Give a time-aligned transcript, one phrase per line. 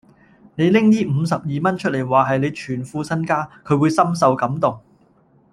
[0.55, 4.81] 你拎呢五十二蚊出黎話係你全副身家，佢會深受感動